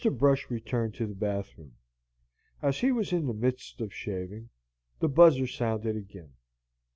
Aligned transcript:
Brush 0.09 0.49
returned 0.49 0.95
to 0.95 1.05
the 1.05 1.13
bathroom. 1.13 1.73
As 2.59 2.79
he 2.79 2.91
was 2.91 3.13
in 3.13 3.27
the 3.27 3.35
midst 3.35 3.79
of 3.81 3.93
shaving, 3.93 4.49
the 4.99 5.07
buzzer 5.07 5.45
sounded 5.45 5.95
again. 5.95 6.33